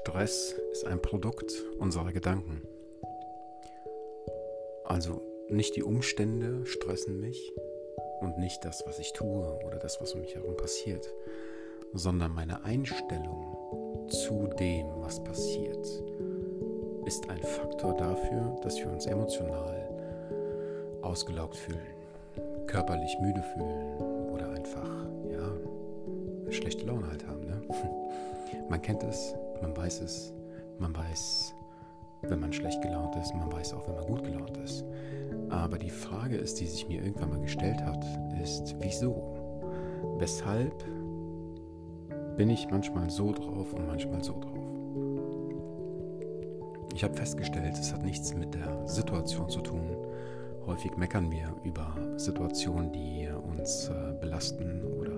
[0.00, 2.62] Stress ist ein Produkt unserer Gedanken.
[4.84, 7.52] Also nicht die Umstände stressen mich
[8.20, 11.08] und nicht das, was ich tue oder das, was um mich herum passiert,
[11.94, 15.86] sondern meine Einstellung zu dem, was passiert,
[17.06, 19.88] ist ein Faktor dafür, dass wir uns emotional
[21.00, 23.96] ausgelaugt fühlen, körperlich müde fühlen
[24.30, 27.46] oder einfach, ja, schlechte Laune halt haben.
[27.46, 27.62] Ne?
[28.68, 30.32] Man kennt es, man weiß es,
[30.78, 31.54] man weiß,
[32.22, 34.84] wenn man schlecht gelaunt ist, man weiß auch, wenn man gut gelaunt ist.
[35.48, 38.04] Aber die Frage ist, die sich mir irgendwann mal gestellt hat,
[38.42, 39.36] ist, wieso?
[40.18, 40.84] Weshalb
[42.36, 44.56] bin ich manchmal so drauf und manchmal so drauf?
[46.94, 49.96] Ich habe festgestellt, es hat nichts mit der Situation zu tun.
[50.66, 55.16] Häufig meckern wir über Situationen, die uns äh, belasten oder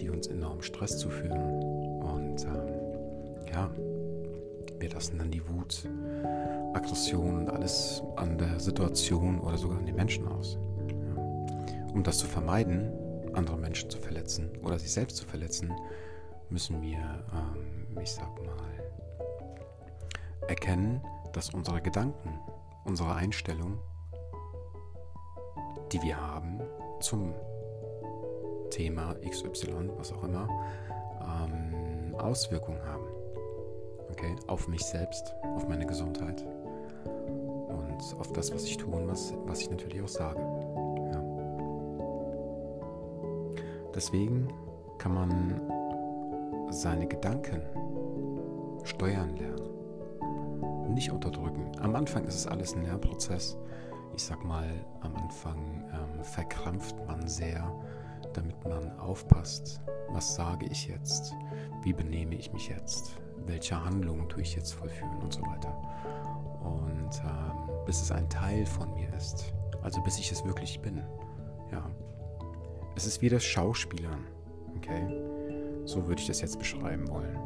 [0.00, 1.62] die uns enorm Stress zuführen.
[2.02, 2.67] Und ähm,
[3.52, 3.70] ja,
[4.78, 5.88] wir lassen dann die Wut,
[6.74, 10.58] Aggression und alles an der Situation oder sogar an den Menschen aus.
[10.88, 11.22] Ja.
[11.92, 12.92] Um das zu vermeiden,
[13.34, 15.72] andere Menschen zu verletzen oder sich selbst zu verletzen,
[16.50, 18.56] müssen wir, ähm, ich sag mal,
[20.48, 21.02] erkennen,
[21.32, 22.38] dass unsere Gedanken,
[22.84, 23.78] unsere Einstellung,
[25.92, 26.60] die wir haben
[27.00, 27.34] zum
[28.70, 30.48] Thema XY, was auch immer,
[31.20, 33.17] ähm, Auswirkungen haben.
[34.10, 36.44] Okay, auf mich selbst, auf meine Gesundheit
[37.04, 40.40] und auf das, was ich tue und was, was ich natürlich auch sage.
[41.12, 41.22] Ja.
[43.94, 44.48] Deswegen
[44.98, 45.60] kann man
[46.70, 47.62] seine Gedanken
[48.84, 51.72] steuern lernen, nicht unterdrücken.
[51.80, 53.56] Am Anfang ist es alles ein Lernprozess.
[54.14, 54.68] Ich sag mal,
[55.00, 57.72] am Anfang ähm, verkrampft man sehr
[58.32, 61.34] damit man aufpasst, was sage ich jetzt,
[61.82, 65.76] wie benehme ich mich jetzt, welche Handlungen tue ich jetzt vollführen und so weiter.
[66.62, 69.52] Und ähm, bis es ein Teil von mir ist,
[69.82, 71.02] also bis ich es wirklich bin.
[71.72, 71.90] Ja.
[72.96, 74.26] Es ist wie das Schauspielern,
[74.76, 75.06] okay?
[75.84, 77.38] So würde ich das jetzt beschreiben wollen.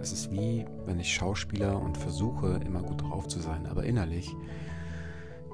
[0.00, 4.34] Es ist wie, wenn ich Schauspieler und versuche, immer gut drauf zu sein, aber innerlich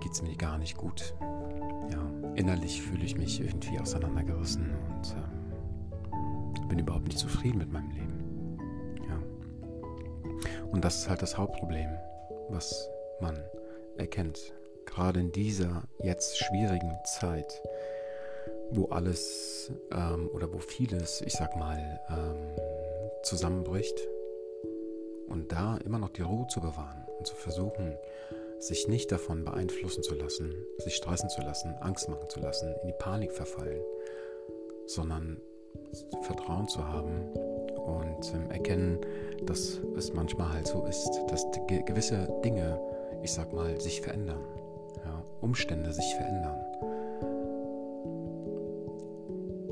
[0.00, 1.14] geht es mir gar nicht gut
[1.90, 7.90] ja, innerlich fühle ich mich irgendwie auseinandergerissen und ähm, bin überhaupt nicht zufrieden mit meinem
[7.90, 8.23] Leben.
[10.70, 11.88] Und das ist halt das Hauptproblem,
[12.48, 12.88] was
[13.20, 13.42] man
[13.96, 14.52] erkennt.
[14.86, 17.62] Gerade in dieser jetzt schwierigen Zeit,
[18.70, 22.36] wo alles ähm, oder wo vieles, ich sag mal, ähm,
[23.22, 23.98] zusammenbricht
[25.28, 27.96] und da immer noch die Ruhe zu bewahren und zu versuchen,
[28.58, 32.88] sich nicht davon beeinflussen zu lassen, sich stressen zu lassen, Angst machen zu lassen, in
[32.88, 33.82] die Panik verfallen,
[34.86, 35.40] sondern
[36.22, 37.32] Vertrauen zu haben
[37.86, 38.98] und ähm, erkennen,
[39.46, 42.80] dass es manchmal halt so ist, dass gewisse Dinge,
[43.22, 44.40] ich sag mal, sich verändern,
[45.04, 46.60] ja, Umstände sich verändern.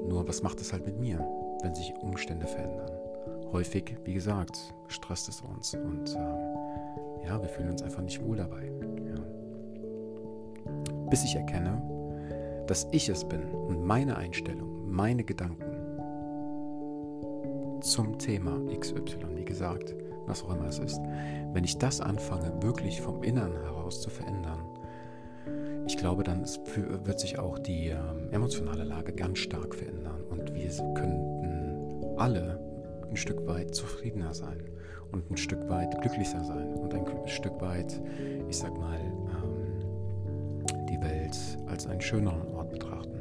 [0.09, 1.19] Nur was macht es halt mit mir,
[1.63, 2.91] wenn sich Umstände verändern?
[3.53, 4.59] Häufig, wie gesagt,
[4.89, 6.53] stresst es uns und ähm,
[7.25, 8.71] ja, wir fühlen uns einfach nicht wohl dabei.
[9.07, 9.23] Ja.
[11.09, 11.81] Bis ich erkenne,
[12.67, 15.72] dass ich es bin und meine Einstellung, meine Gedanken
[17.83, 19.95] zum Thema XY, wie gesagt,
[20.27, 21.01] was auch immer es ist,
[21.53, 24.61] wenn ich das anfange, wirklich vom Innern heraus zu verändern,
[25.87, 30.69] ich glaube, dann wird sich auch die ähm, emotionale Lage ganz stark verändern und wir
[30.95, 32.61] könnten alle
[33.11, 34.63] ein Stück weit zufriedener sein
[35.11, 38.01] und ein Stück weit glücklicher sein und ein Stück weit,
[38.49, 43.12] ich sag mal, ähm, die Welt als einen schöneren Ort betrachten.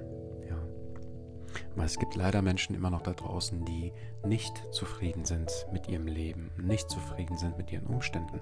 [1.75, 3.93] Weil es gibt leider Menschen immer noch da draußen, die
[4.25, 8.41] nicht zufrieden sind mit ihrem Leben, nicht zufrieden sind mit ihren Umständen,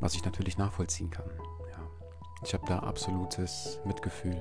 [0.00, 1.30] was ich natürlich nachvollziehen kann.
[1.70, 1.78] Ja.
[2.42, 4.40] Ich habe da absolutes Mitgefühl,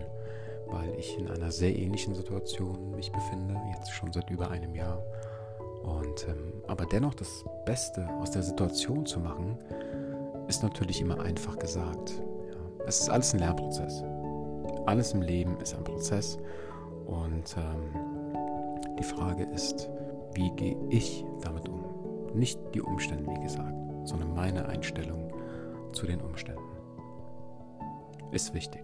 [0.68, 5.04] weil ich in einer sehr ähnlichen Situation mich befinde, jetzt schon seit über einem Jahr
[5.84, 9.58] und, ähm, aber dennoch das Beste aus der Situation zu machen,
[10.48, 12.12] ist natürlich immer einfach gesagt.
[12.12, 12.86] Ja.
[12.86, 14.04] Es ist alles ein Lernprozess.
[14.86, 16.38] Alles im Leben ist ein Prozess.
[17.10, 19.90] Und ähm, die Frage ist,
[20.36, 21.84] wie gehe ich damit um?
[22.36, 23.74] Nicht die Umstände, wie gesagt,
[24.04, 25.34] sondern meine Einstellung
[25.92, 26.62] zu den Umständen.
[28.32, 28.84] Ist wichtig.